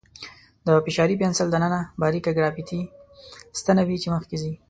[0.65, 2.81] د فشاري پنسل دننه باریکه ګرافیتي
[3.59, 4.53] ستنه وي چې مخکې ځي.